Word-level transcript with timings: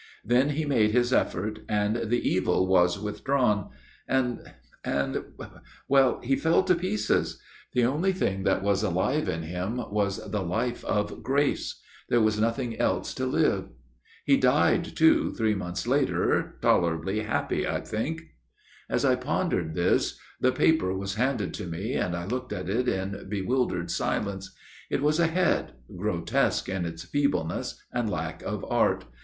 Then 0.25 0.49
he 0.49 0.65
made 0.65 0.89
his 0.89 1.13
effort 1.13 1.59
and 1.69 1.95
the 2.09 2.27
evil 2.27 2.65
was 2.65 2.97
withdrawn 2.99 3.69
and 4.07 4.39
and, 4.83 5.23
well 5.87 6.19
he 6.21 6.35
fell 6.35 6.63
to 6.63 6.73
pieces. 6.73 7.39
The 7.73 7.85
only 7.85 8.11
thing 8.11 8.41
that 8.41 8.63
was 8.63 8.81
alive 8.81 9.29
in 9.29 9.43
him 9.43 9.77
was 9.91 10.31
the 10.31 10.41
life 10.41 10.83
of 10.85 11.21
grace. 11.21 11.79
There 12.09 12.19
was 12.19 12.39
nothing 12.39 12.71
THE 12.71 12.77
FATHER 12.77 12.93
RECTOR'S 12.95 13.07
STORY 13.09 13.29
87 13.33 13.43
else 13.45 13.47
to 13.47 13.51
live. 13.59 13.69
He 14.25 14.37
died, 14.37 14.85
too, 14.95 15.33
three 15.35 15.53
months 15.53 15.85
later, 15.85 16.57
tolerably 16.63 17.19
happy, 17.19 17.67
I 17.67 17.81
think." 17.81 18.23
As 18.89 19.05
I 19.05 19.15
pondered 19.15 19.75
this 19.75 20.17
the 20.39 20.51
paper 20.51 20.97
was 20.97 21.13
handed 21.13 21.53
to 21.53 21.67
me, 21.67 21.93
and 21.93 22.15
I 22.15 22.25
looked 22.25 22.53
at 22.53 22.67
it 22.71 22.87
in 22.87 23.27
bewildered 23.29 23.91
silence. 23.91 24.51
It 24.89 25.03
was 25.03 25.19
a 25.19 25.27
head, 25.27 25.73
grotesque 25.95 26.67
in 26.67 26.85
its 26.85 27.03
feebleness 27.03 27.79
and 27.93 28.09
lack 28.09 28.41
of 28.41 28.65
art. 28.67 29.05